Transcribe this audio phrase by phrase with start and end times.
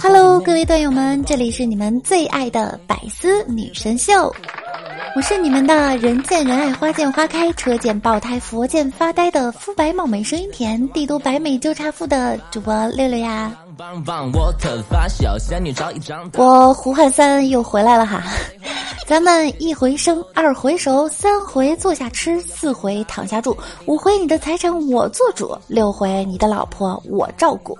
[0.00, 4.34] Hello，各位段友们，这里是你们最爱的百思女神秀，
[5.16, 13.52] 我是你们的人见人爱、花见花开、车见爆胎、佛见发呆的肤白貌美、声音甜、帝都白美就差富的主播六六呀。
[16.36, 18.22] 我胡汉三又回来了哈，
[19.06, 27.76] 咱们一回生，二回熟，三回坐下吃，四回躺下住，五回你的财产我做主，六回你的老婆我照顾。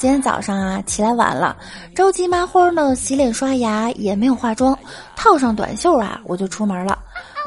[0.00, 1.54] 今天早上啊，起来晚了，
[1.94, 4.74] 着急麻花呢洗脸刷牙，也没有化妆，
[5.14, 6.98] 套上短袖啊，我就出门了。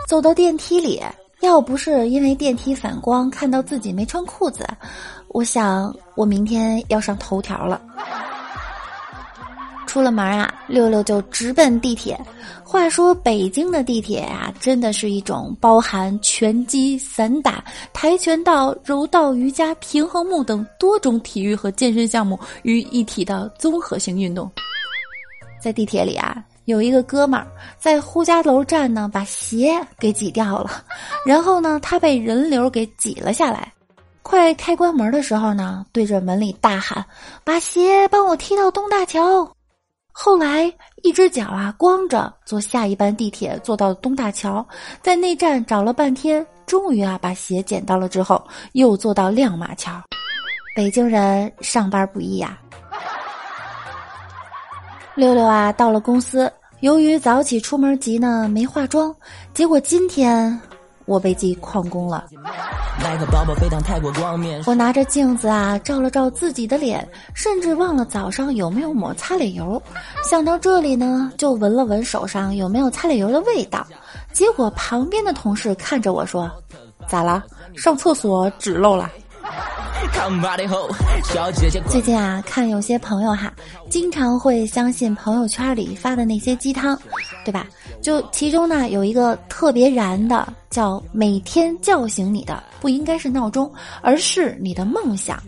[0.08, 1.02] 走到电梯里，
[1.42, 4.68] 要不是因为电梯反光看到自己没穿裤子，
[5.30, 7.82] 我想我明天要上头条了。
[9.94, 12.20] 出了门啊，六六就直奔地铁。
[12.64, 17.64] 话说北京的地铁啊，真的是一种包含拳击、散打、
[17.94, 24.52] 跆拳道、柔道、瑜伽、平衡木等多种体育和健身项目于一体的综合性运动。
[25.62, 27.46] 在地铁里啊，有一个哥们儿
[27.78, 30.84] 在呼家楼站呢，把鞋给挤掉了，
[31.24, 33.72] 然后呢，他被人流给挤了下来。
[34.24, 37.06] 快开关门的时候呢，对着门里大喊
[37.46, 39.48] ：“把鞋帮我踢到东大桥。”
[40.16, 44.66] 后来，一只脚啊光着坐下一班地铁，坐到东大桥，
[45.02, 48.42] 在内站找了半天，终于啊把鞋捡到了之后，
[48.74, 49.92] 又坐到亮马桥。
[50.76, 52.58] 北京人上班不易呀。
[55.16, 56.50] 六六啊到了公司，
[56.82, 59.14] 由于早起出门急呢，没化妆，
[59.52, 60.58] 结果今天。
[61.06, 62.26] 我被记旷工了。
[64.66, 69.82] 我拿着镜子啊，照了照自己的脸，甚至忘了早上有没有抹擦脸油。
[70.24, 73.86] 想到这里呢，就闻了闻手上有没有擦脸油的味道。
[74.32, 76.50] 结果旁边的同事看着我说
[77.08, 77.44] ：“咋了？
[77.76, 79.12] 上厕所纸漏了？”
[81.90, 83.54] 最近啊，看有些朋友哈，
[83.90, 86.98] 经常会相信朋友圈里发的那些鸡汤，
[87.44, 87.68] 对吧？
[88.02, 93.72] 就其中呢，有一个特别燃的，叫每天叫醒你的不应该是闹钟，
[94.02, 95.42] 而是你的梦想。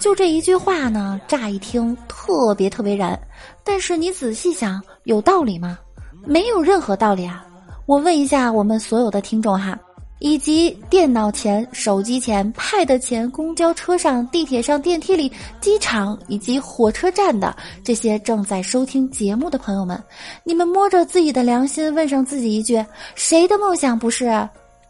[0.00, 3.18] 就这一句话呢，乍一听特别特别燃，
[3.64, 5.78] 但是你仔细想，有道理吗？
[6.24, 7.44] 没有任何道理啊！
[7.86, 9.78] 我问一下我们所有的听众哈。
[10.18, 17.54] 以及电脑前、手机前、pad 前、公交车上、地铁上、电梯里、机场以及火车站的
[17.84, 20.02] 这些正在收听节目的朋友们，
[20.42, 22.84] 你们摸着自己的良心，问上自己一句：
[23.14, 24.48] 谁的梦想不是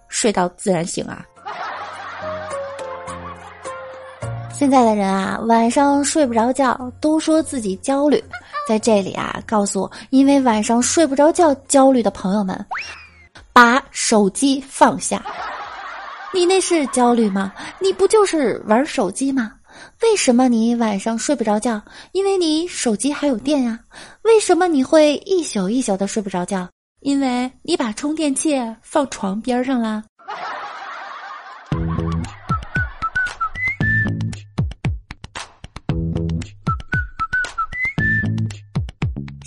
[0.09, 1.25] 睡到自然醒啊？
[4.53, 8.22] 现在的人啊，晚上睡不着觉，都说自己焦虑。
[8.66, 12.65] 在这里啊，告诉因为晚上睡不着觉焦虑的朋友们。
[13.56, 15.25] 把手机放下，
[16.34, 17.50] 你那是焦虑吗？
[17.81, 19.50] 你不就是玩手机吗？
[20.03, 21.81] 为什么你晚上睡不着觉？
[22.12, 23.81] 因为你手机还有电呀。
[24.25, 26.69] 为什么你会一宿一宿的睡不着觉？
[27.00, 30.05] 因为你把充电器放床边上了。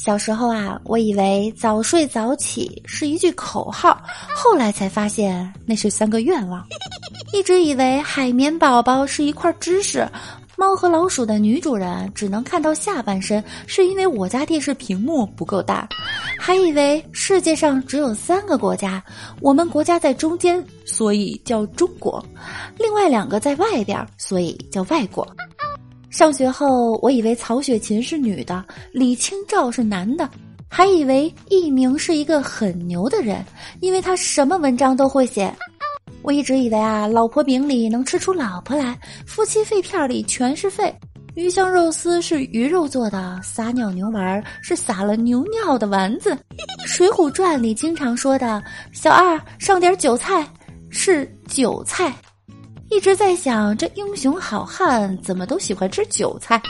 [0.09, 4.01] 小时候啊，我以为早睡早起是一句口号，
[4.35, 6.65] 后来才发现那是三个愿望。
[7.31, 10.03] 一直以为海绵宝宝是一块知识，
[10.57, 15.87] 猫和老鼠的女主人只能看到下半身，是因为我家电视屏幕不够大。
[16.39, 19.03] 还以为世界上只有三个国家，
[19.41, 22.19] 我们国家在中间，所以叫中国；
[22.79, 25.23] 另外两个在外边，所以叫外国。
[26.09, 30.29] 上学后，我以为曹雪芹是女的，李清照是男的，
[30.67, 33.45] 还以为佚名是一个很牛的人，
[33.79, 35.53] 因为他什么文章都会写。
[36.21, 40.93] 我一直以为啊，老婆饼里能吃出老婆来，夫妻肺片里全是肺，
[41.35, 46.35] 鱼香肉丝是鱼肉做的，撒尿牛丸是撒了牛尿的丸子，
[46.85, 48.61] 《水浒传》里经常说的
[48.91, 50.45] “小二上点韭菜”
[50.89, 52.13] 是韭菜。
[52.91, 56.61] 一直在想，这英雄好汉怎么都喜欢吃韭菜？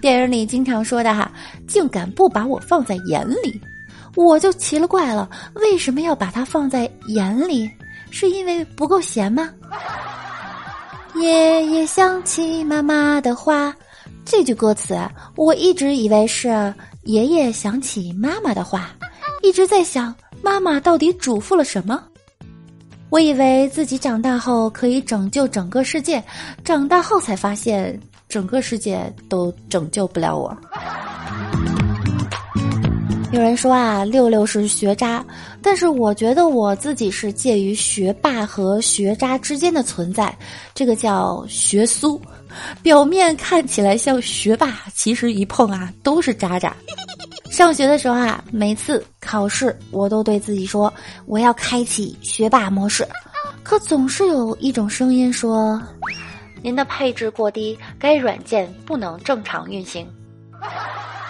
[0.00, 1.30] 电影里经常说的哈，
[1.66, 3.60] 竟敢不把我放在眼里，
[4.16, 7.70] 我就奇了怪了，为什么要把它放在眼里？
[8.10, 9.50] 是因为不够咸吗？
[11.14, 13.74] 爷爷想起妈妈的话。
[14.24, 14.96] 这句歌词
[15.34, 16.72] 我一直以为是
[17.02, 18.90] 爷爷想起妈妈的话，
[19.42, 22.04] 一直在想妈妈到底嘱咐了什么。
[23.10, 26.22] 我以为自己长大后可以拯救整个世界，
[26.64, 27.98] 长大后才发现
[28.28, 30.56] 整个世界都拯救不了我。
[33.32, 35.24] 有人说啊，六六是学渣，
[35.62, 40.36] 但是我觉得我自己是介于学霸和学渣之间的存在，
[40.74, 42.20] 这个叫学苏。
[42.82, 46.74] 表面看起来像学霸，其实一碰啊都是渣渣。
[47.60, 50.90] 上学的时候啊，每次考试我都对自己说
[51.26, 53.06] 我要开启学霸模式，
[53.62, 55.78] 可总是有一种声音说，
[56.62, 60.08] 您的配置过低，该软件不能正常运行。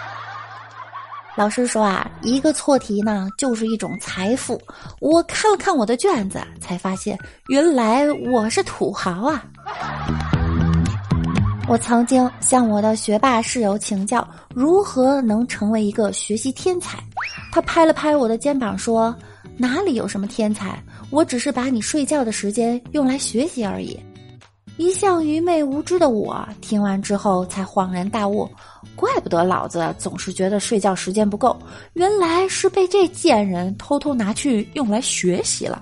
[1.35, 4.57] 老师说啊，一个错题呢就是一种财富。
[5.01, 7.19] 我看了看我的卷子，才发现
[7.49, 9.43] 原来我是土豪啊。
[11.71, 16.99] 我曾经向我的学霸室友请教如何能成为一个学习天才，
[17.49, 19.15] 他拍了拍我的肩膀说
[19.55, 23.97] ：“哪里有什么天才，我只是把你睡觉的时间用来学习而已。”
[24.75, 28.51] 一向愚昧无知的我听完之后才恍然大悟，
[28.93, 31.57] 怪不得老子总是觉得睡觉时间不够，
[31.93, 35.81] 原来是被这贱人偷偷拿去用来学习了。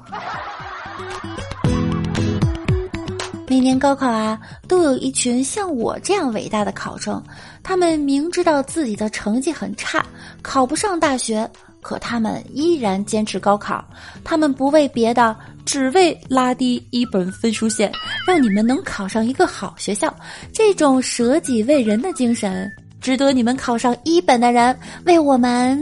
[3.49, 7.21] 每年高考啊，都有一群像我这样伟大的考生，
[7.63, 10.05] 他们明知道自己的成绩很差，
[10.43, 11.49] 考不上大学，
[11.81, 13.83] 可他们依然坚持高考。
[14.23, 15.35] 他们不为别的，
[15.65, 17.91] 只为拉低一本分数线，
[18.27, 20.15] 让你们能考上一个好学校。
[20.53, 25.75] 这种舍己为人的精神，值得你们考上一本的人为我们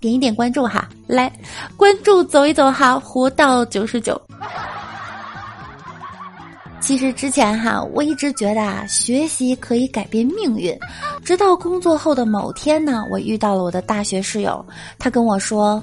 [0.00, 0.88] 点一点关注哈！
[1.06, 1.30] 来，
[1.76, 4.18] 关注走一走哈，活到九十九。
[6.80, 10.76] 其实之前哈，我一直觉得啊，学习可以改变命运。
[11.22, 14.64] 直到工作后的某天呢，我遇到了我的大学室友，
[14.98, 15.80] 他跟我说，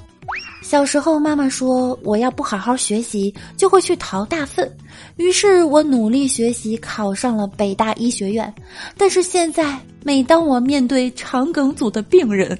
[0.60, 4.70] 小时候妈妈说我要不好好学习就会去淘大粪，
[5.16, 8.52] 于是我努力学习考上了北大医学院。
[8.96, 12.58] 但是现在，每当我面对肠梗阻的病人，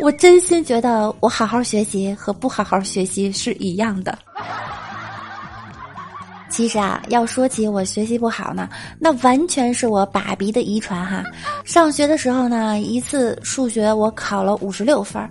[0.00, 4.18] 我真心觉得我好好学习和不好好学习是一样的。
[6.58, 8.68] 其实啊，要说起我学习不好呢，
[8.98, 11.22] 那完全是我爸比的遗传哈。
[11.64, 15.22] 上学的时候呢，一次数学我考了五十六分，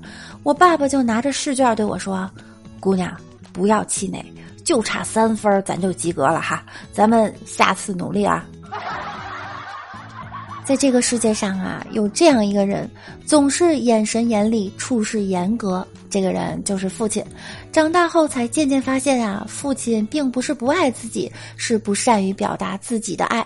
[0.44, 2.32] 我爸爸就拿着试卷对我说
[2.80, 3.14] ：“姑娘，
[3.52, 4.26] 不要气馁，
[4.64, 6.64] 就差三分咱就及格了哈，
[6.94, 8.46] 咱们下次努力啊。”
[10.64, 12.90] 在这个世界上啊，有这样一个人，
[13.26, 15.86] 总是眼神严厉，处事严格。
[16.10, 17.24] 这个人就是父亲。
[17.72, 23.46] 长大后才渐渐发现啊，父亲并不是不爱自己，是不善于表达自己的爱。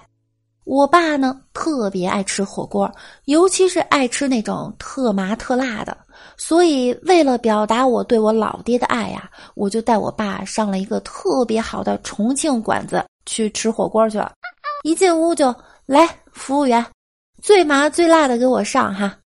[0.63, 2.89] 我爸呢，特别爱吃火锅，
[3.25, 5.97] 尤其是爱吃那种特麻特辣的。
[6.37, 14.31] 所以，为了表达我对我老爹的爱呀，我就带我爸上了一个特别好的重庆馆子去吃火锅去了。
[14.83, 15.53] 一进屋就
[15.85, 16.85] 来服务员。
[17.41, 19.17] 最麻最辣的给我上哈，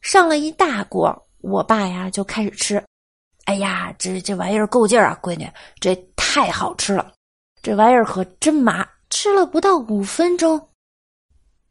[0.00, 2.82] 上了一大锅，我爸呀就开始吃。
[3.46, 5.50] 哎呀，这这玩意儿够劲儿啊，闺女，
[5.80, 7.12] 这太好吃了，
[7.62, 8.86] 这玩意儿可真麻。
[9.08, 10.68] 吃了不到五分钟，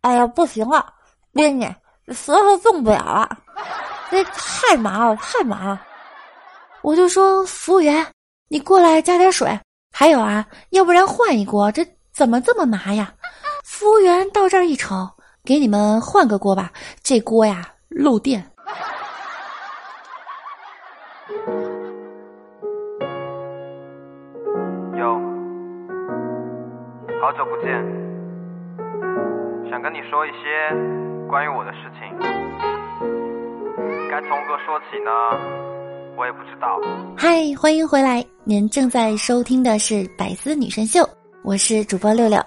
[0.02, 0.94] 哎呀，不行了，
[1.34, 1.66] 闺女，
[2.14, 3.38] 舌头动不了了，
[4.12, 5.82] 这太麻了，太麻了。
[6.82, 8.06] 我就说服务员，
[8.50, 9.58] 你过来加点水。
[9.92, 13.14] 还有啊，要不然换一锅，这怎么这么麻呀？
[13.64, 15.10] 服务员到这儿一瞅。
[15.46, 18.49] 给你们换个锅吧，这锅呀漏电。
[27.30, 27.70] 好久不见，
[29.70, 32.18] 想跟你说一些关于我的事情，
[34.10, 35.12] 该从何说起呢？
[36.18, 36.82] 我也不知道。
[37.16, 41.02] 嗨，欢迎回来，您正在收听的是《百思女神秀》，
[41.44, 42.44] 我是主播六六。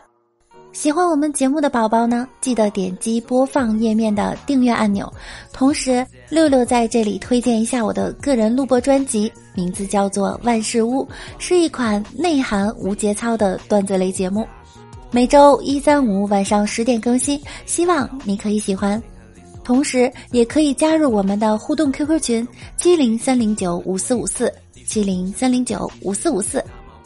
[0.73, 5.09] 喜欢我们节目的宝宝呢，记得点击播放页面的订阅按钮。
[5.53, 11.07] 同时，六六在这里推荐一下我的个人录播专辑，名字叫做《万事屋》，
[11.39, 14.45] 是一款内涵无节操的段子类节目。
[15.15, 19.01] 每周一、三、五晚上十点更新，希望你可以喜欢。
[19.63, 24.51] 同时，也可以加入我们的互动 QQ 群：七零三零九五四五四
[24.87, 26.65] 七零三零九五四五四。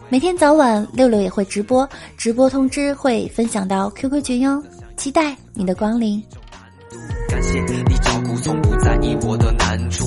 [0.09, 1.87] 每天早晚，六六也会直播，
[2.17, 4.63] 直播通知会分享到 QQ 群哟，
[4.97, 6.23] 期待你的光临。
[7.29, 10.05] 感谢你照顾，从不在意我的难处，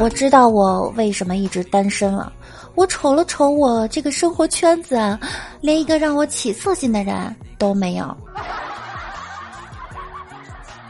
[0.00, 2.32] 我知道我为什么一直单身了。
[2.74, 4.96] 我瞅了瞅我这个生活圈子，
[5.60, 8.16] 连一个让我起色心的人都没有。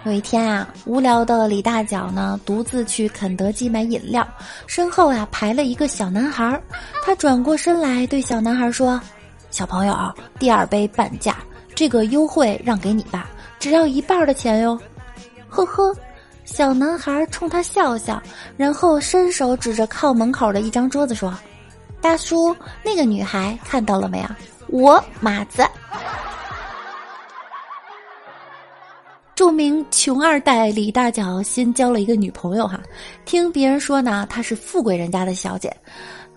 [0.05, 4.25] 有一天啊，无聊的李大脚呢，独自去肯德基买饮料，
[4.69, 6.63] 身后啊排了一个小男孩儿。
[7.05, 9.01] 他转过身来对小男孩说
[9.51, 11.39] ：“小朋友，第二杯半价，
[11.75, 14.79] 这个优惠让给你吧，只要一半的钱哟。”
[15.51, 15.93] 呵呵。
[16.53, 18.21] 小男孩冲他笑笑，
[18.57, 21.33] 然后伸手指着靠门口的一张桌子说
[22.03, 22.55] ：“大叔，
[22.85, 24.27] 那个女孩看到了没有？
[24.67, 25.65] 我马子。”
[29.37, 32.81] 著名穷二代李大脚新交了一个女朋友哈，
[33.25, 35.75] 听别人说呢，她是富贵人家的小姐。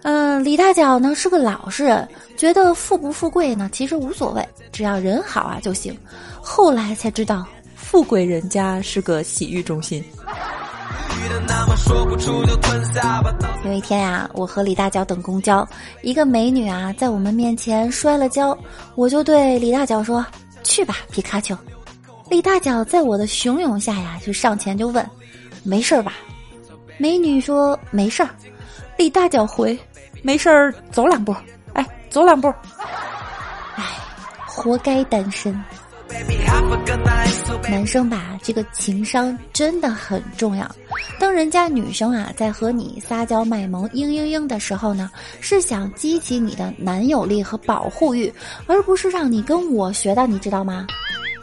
[0.03, 5.97] 嗯，李大脚呢是个老实人，觉得富不富贵呢其实无所谓，只要人好啊就行。
[6.39, 7.45] 后来才知道。
[7.93, 10.03] 富贵人家是个洗浴中心。
[13.63, 15.63] 有一天呀，我和李大脚等公交，
[16.01, 18.57] 一个美女啊在我们面前摔了跤，
[18.95, 20.25] 我就对李大脚说
[20.65, 21.55] ：“去吧，皮卡丘。”
[22.31, 25.07] 李大脚在我的怂恿下呀，就上前就问
[25.61, 26.13] ：“没事吧？”
[26.97, 28.29] 美女说：“没事儿。”
[28.97, 29.77] 李大脚回
[30.23, 31.31] ：“没事儿，走两步。”
[31.73, 32.51] 哎，走两步。
[33.75, 33.85] 哎，
[34.47, 35.55] 活该单身。
[37.69, 40.69] 男生吧，这个情商真的很重要。
[41.19, 48.31] 当人家女生啊在和你撒娇卖萌、嘤嘤嘤的时候呢，是想激起你的男友力和保护欲，
[48.67, 50.85] 而不是让你跟我学的，你知道吗？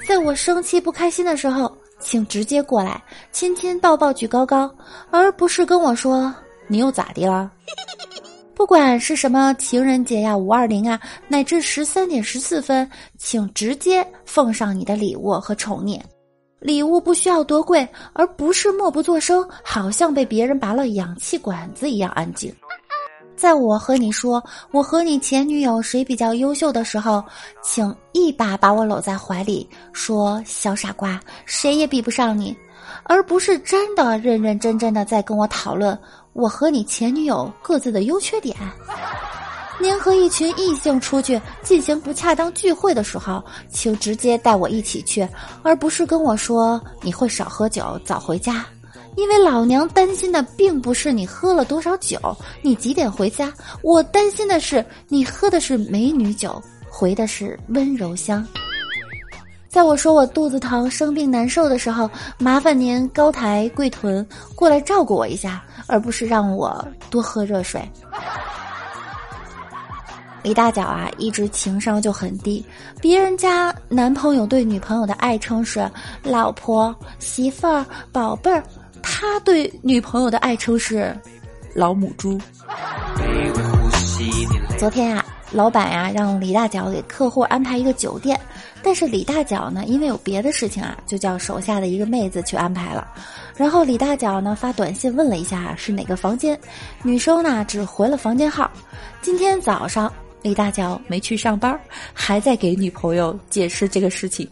[0.07, 4.73] 在我生气不开心的时候，请直接过来亲亲抱抱举高高，
[5.11, 6.33] 而不是跟我说
[6.67, 7.51] 你又咋的了。
[8.61, 12.87] 不管是什么情人节呀、五二零啊，乃至十三点十四分，
[13.17, 15.99] 请直接奉上你的礼物和宠溺。
[16.61, 22.55] 礼物不需要多贵，而不是默不作声，好像被别人拔了氧气管子一样安静。
[23.35, 27.25] 在我和你说我和你前女友谁比较优秀的时候，
[27.63, 32.55] 请一把把我搂在怀里，说小傻瓜，谁也比不上你，
[33.05, 35.99] 而不是真的认认真真的在跟我讨论。
[36.33, 38.57] 我和你前女友各自的优缺点。
[39.81, 45.27] 您和一群异性出去进行不恰当聚会的时候，请直接带我一起去，
[45.63, 48.67] 而不是跟我说你会少喝酒、早回家。
[49.17, 52.19] 因为老娘担心的并不是你喝了多少酒、
[52.63, 58.47] 你几点回家，我担心的是你喝的是美女酒，回的是温柔乡。
[59.71, 67.81] 在我说我肚子疼、生病难受的时候，麻烦您高抬贵臀过来照顾我一下，而不是让我多喝热水。
[70.43, 72.67] 李大脚啊，一直情商就很低，
[73.01, 75.89] 别人家男朋友对女朋友的爱称是
[76.25, 78.65] “老婆”“媳妇儿”“宝贝儿”，
[79.01, 81.17] 他对女朋友的爱称是
[81.75, 82.37] “老母猪”。
[84.77, 85.25] 昨天啊。
[85.53, 88.39] 老板呀，让李大脚给客户安排一个酒店，
[88.83, 93.09] 但是李大脚呢，因为有别的事情啊，就叫手下的一个妹子去安排了。
[93.57, 96.59] 然后李大脚呢发短信问了一下是哪个房间，
[97.03, 98.71] 女生呢只回了房间号。
[99.21, 101.79] 今天早上李大脚没去上班，
[102.15, 104.49] 还在给女朋友解释这个事情。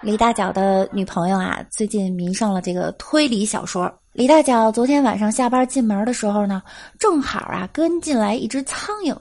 [0.00, 3.92] 李大脚的女朋友啊，最近迷上了这个推理小说。
[4.18, 6.60] 李大脚昨天晚上下班进门的时候呢，
[6.98, 9.16] 正好啊跟进来一只苍蝇，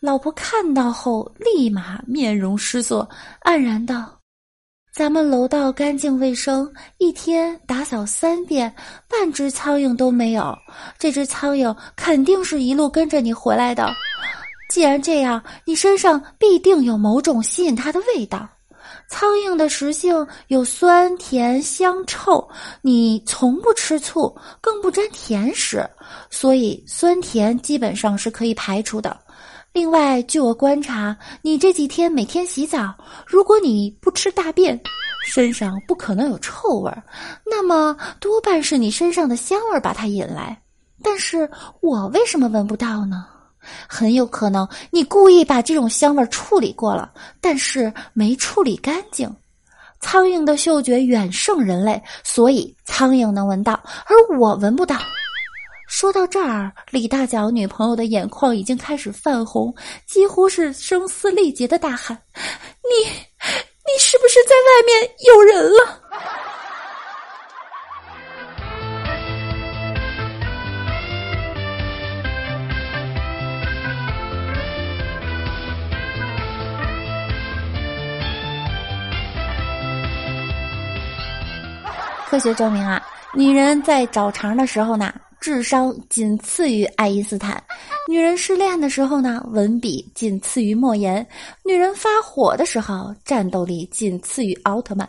[0.00, 3.06] 老婆看到后立马面容失色，
[3.44, 4.18] 黯然道
[4.96, 8.74] ：“咱们楼道干净卫生，一天打扫三遍，
[9.06, 10.56] 半只苍蝇都没有。
[10.98, 13.92] 这只苍蝇肯定是一路跟着你回来的。
[14.70, 18.48] 既然这样，你身上必定有某种吸引它的味道。”
[19.10, 22.48] 苍蝇的食性有酸甜香臭，
[22.80, 25.84] 你从不吃醋，更不沾甜食，
[26.30, 29.18] 所以酸甜基本上是可以排除的。
[29.72, 32.94] 另外，据我观察，你这几天每天洗澡，
[33.26, 34.80] 如果你不吃大便，
[35.26, 37.02] 身上不可能有臭味儿，
[37.44, 40.56] 那么多半是你身上的香味儿把它引来。
[41.02, 41.50] 但是
[41.80, 43.26] 我为什么闻不到呢？
[43.88, 49.30] 很有可能你故意把这种香味处理过了，但是没处理干净。
[50.00, 53.72] 苍蝇的嗅觉远胜人类，所以苍蝇能闻到，
[54.06, 54.96] 而我闻不到。
[55.86, 59.74] 说到这儿，李大脚女朋友的眼眶已经开始泛红，
[60.06, 66.00] 几乎是声嘶力竭的大喊：“你，你是不是在外面有人了？”
[82.30, 87.60] 科学证明啊，女人在找茬的时候呢，智商仅次于爱因斯坦；
[88.08, 91.26] 女人失恋的时候呢，文笔仅次于莫言；
[91.64, 95.04] 女人发火的时候，战斗力仅次于奥特曼；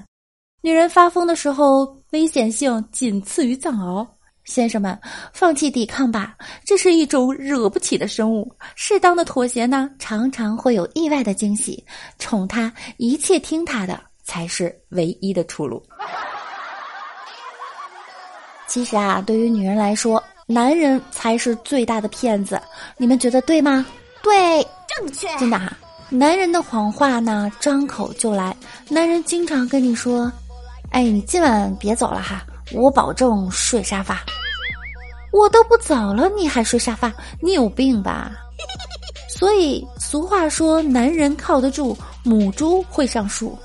[0.63, 4.03] 女人发疯的时候，危险性仅次于藏獒。
[4.45, 4.99] 先生们，
[5.31, 6.35] 放弃抵抗吧，
[6.65, 8.51] 这是一种惹不起的生物。
[8.75, 11.85] 适当的妥协呢，常常会有意外的惊喜。
[12.17, 15.85] 宠他，一切听他的，才是唯一的出路。
[18.71, 22.57] 其实啊，对于女人来说，男人才是最大的骗子。
[22.95, 23.85] 你们觉得对吗？
[24.23, 25.27] 对，正确。
[25.37, 25.73] 真的哈，
[26.07, 28.55] 男人的谎话呢，张口就来。
[28.87, 30.31] 男人经常跟你说
[30.91, 34.21] ：“哎，你今晚别走了哈。”我保证睡沙发，
[35.33, 37.11] 我都不走了，你还睡沙发？
[37.41, 38.31] 你有病吧？
[39.27, 43.59] 所以俗话说，男人靠得住，母猪会上树。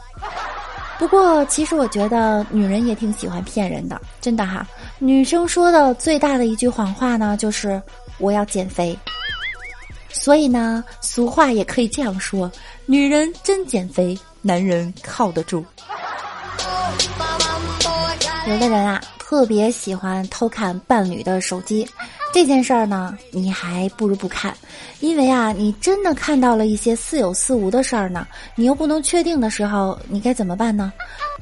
[0.99, 4.67] 不过，其实我觉得女人也挺喜欢骗人的，真的哈。
[4.99, 7.81] 女生说的最大的一句谎话呢，就是
[8.19, 8.99] 我要减肥。
[10.09, 12.51] 所以呢，俗话也可以这样说：
[12.87, 15.65] 女人真减肥，男人靠得住。
[18.49, 21.87] 有的人啊，特别喜欢偷看伴侣的手机，
[22.33, 24.57] 这件事儿呢，你还不如不看，
[25.01, 30.93] 因为啊，你真的看到了一些似有似无的事儿呢，你又不能确定的时候，你该怎么办呢？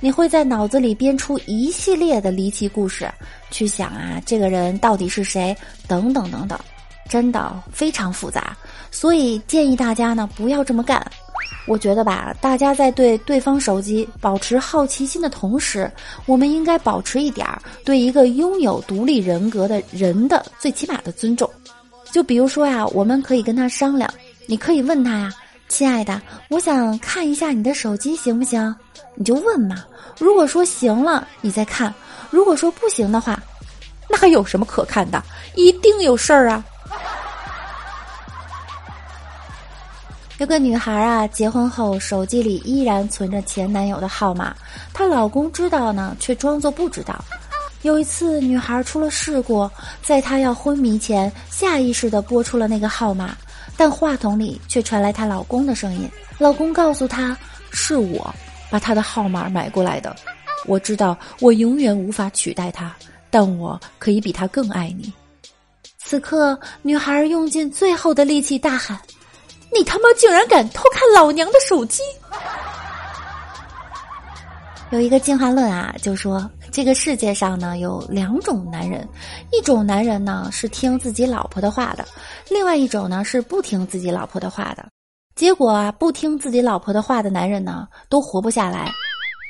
[0.04, 3.10] 你会在脑子里编出一系列的离奇故事，
[3.50, 5.56] 去想啊，这个人到底是谁，
[5.88, 6.58] 等等等等，
[7.08, 8.54] 真的非常复杂，
[8.90, 11.02] 所以建议大家呢，不要这么干。
[11.66, 15.90] 我觉得吧，大家在对对方手机保持好奇心的同时，
[16.26, 21.48] 我们应该保持一点儿对一个拥有独立人格的人的最起码的尊重。
[22.12, 24.12] 就比如说呀，我们可以跟他商量，
[24.44, 25.32] 你可以问他呀
[25.74, 28.72] ：“亲爱的，我想看一下你的手机，行不行？”
[29.16, 29.82] 你就问嘛。
[30.20, 31.92] 如果说行了，你再看；
[32.30, 33.42] 如果说不行的话，
[34.08, 35.20] 那还有什么可看的？
[35.56, 36.64] 一定有事儿啊！
[40.38, 44.54] 有个女孩啊，结婚后手机里依然存着前男友的号码，
[44.92, 47.16] 她老公知道呢，却装作不知道。
[47.82, 49.68] 有一次，女孩出了事故，
[50.04, 53.36] 在她要昏迷前，下意识地拨出了那个号码，
[53.76, 56.08] 但话筒里却传来她老公的声音。
[56.38, 57.36] 老公告诉她
[57.72, 58.34] ：“是我
[58.70, 60.14] 把她的号码买过来的，
[60.66, 62.94] 我知道我永远无法取代她，
[63.30, 65.12] 但我可以比她更爱你。”
[65.98, 68.98] 此刻，女孩用尽最后的力气大喊。
[69.72, 72.00] 你他妈竟然敢偷看老娘的手机！
[74.90, 79.08] 有一个进化论啊，就说这个世界上呢有两种男人，
[79.52, 82.04] 一种男人呢是听自己老婆的话的，
[82.50, 84.84] 另外一种呢是不听自己老婆的话的。
[85.36, 88.90] 结果啊，不听自己老婆的话的男人呢都活不下来。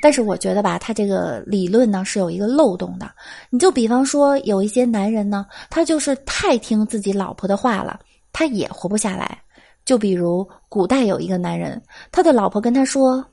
[0.03, 3.09] 但是我觉得吧，他这个理论呢是有一个漏洞的。
[3.49, 7.99] 你就比方说有一些男人呢，他就是太听自己老婆的话了，
[8.33, 9.35] 他也活不下来。
[9.83, 13.25] 就比如古代有一个男人，他的老婆跟他说：“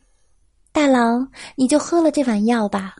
[0.72, 2.94] 大郎，你就喝了这碗药吧。”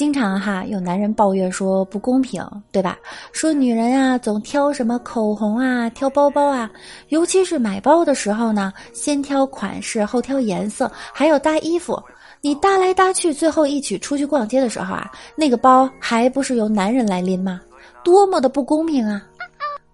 [0.00, 2.96] 经常哈有男人抱怨说不公平，对吧？
[3.32, 6.70] 说女人啊总挑什么口红啊，挑包包啊，
[7.10, 12.02] 尤其是买包的时候呢，先挑款式后挑颜色，还要搭衣服。
[12.40, 17.60] 你搭来搭去，最后一起出去逛街的时候啊，那个包还不是由男人来拎吗？
[18.02, 19.22] 多么的不公平啊！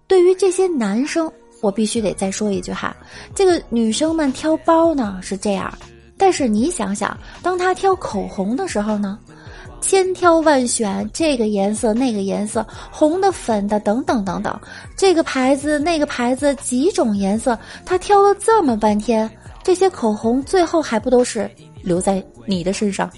[0.07, 2.95] 对于这些男生，我必须得再说一句哈，
[3.35, 5.69] 这个女生们挑包呢是这样，
[6.17, 9.19] 但是你想想，当她挑口红的时候呢，
[9.79, 14.59] 千挑万选，这个颜色那个颜色，红的粉的等等等等，
[14.95, 19.29] 这个牌子那个牌子几种颜色，他挑了这么半天，
[19.63, 21.49] 这些口红最后还不都是
[21.81, 23.09] 留在你的身上？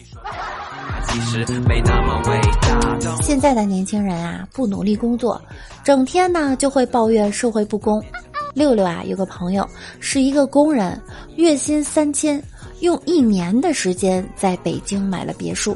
[3.21, 5.41] 现在的年轻人啊，不努力工作，
[5.83, 8.03] 整天呢就会抱怨社会不公。
[8.53, 9.67] 六六啊，有个朋友
[9.99, 10.99] 是一个工人，
[11.35, 12.41] 月薪三千，
[12.81, 15.75] 用一年的时间在北京买了别墅。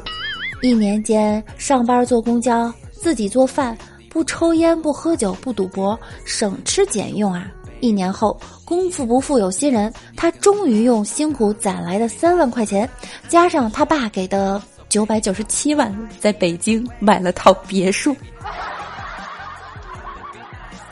[0.64, 3.76] 一年间上班坐公交，自己做饭，
[4.08, 7.52] 不抽烟不喝酒不赌博，省吃俭用啊。
[7.80, 12.88] 一年后，功夫不负有心人，他终于用辛苦攒来的三万块钱，
[13.28, 14.60] 加上他爸给的。
[14.88, 18.16] 九百九十七万，在北京买了套别墅。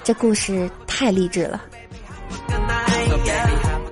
[0.04, 1.62] 这故事太励志了。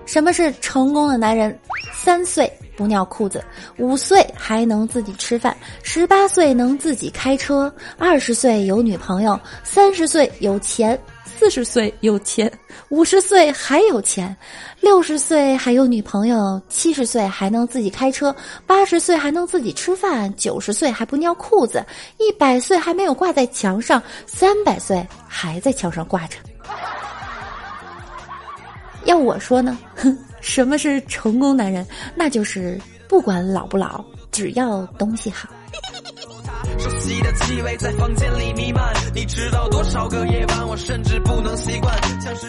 [0.04, 1.58] 什么是成功的男人？
[2.02, 3.44] 三岁不尿裤子，
[3.76, 10.98] 五岁还能自己吃饭，十八岁能自己开车，二十岁有女朋友，三十岁有钱，
[11.38, 12.50] 四十岁有钱，
[12.88, 14.34] 五十岁还有钱，
[14.80, 18.34] 六十岁还有女朋友，七十岁还能自己开车，
[18.66, 21.84] 八十岁还能自己吃饭，九十岁还不尿裤子，
[22.18, 26.38] 一百岁还没有挂在墙上，三百岁还在墙上挂着。
[29.04, 31.86] 要我说呢，哼， 什么是成功男人？
[32.14, 35.48] 那就是不管老不老，只要东西好。
[36.78, 38.82] 熟悉的气味在房间里弥漫，
[39.14, 41.94] 你知道多少个夜晚我甚至不能习惯。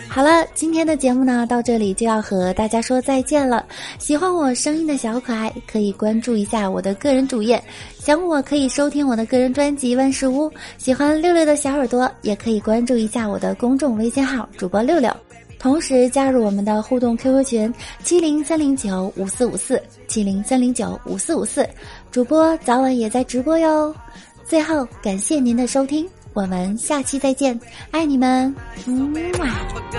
[0.10, 3.66] 好了，今天的节目呢，到这里就要和大家说再见了。
[4.00, 7.62] 喜欢我声音的小可爱，可以关注一下我的个人主页。
[8.00, 10.50] 想我可以收听我的个人专辑《万事屋》。
[10.78, 15.16] 喜欢六六的小耳朵，也可以关注一下我的公众微信号主播六六。
[15.62, 17.72] 同时加入我们的互动 QQ 群
[18.04, 21.70] 七零三零九五四五四七零三零九五四五四，
[22.10, 23.96] 主播早晚也在直播哟。
[24.44, 27.58] 最后感谢您的收听，我们下期再见，
[27.92, 28.54] 爱你们，
[28.88, 29.48] 嗯哇，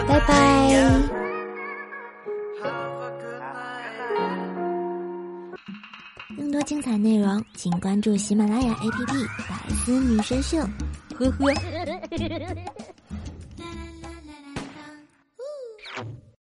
[0.08, 0.90] 拜拜。
[6.36, 9.06] 更多精彩内容，请关注喜马拉雅 APP
[9.48, 9.54] 《百
[9.86, 10.58] 思女神秀》，
[11.16, 11.54] 呵呵。
[15.96, 16.21] Thank you.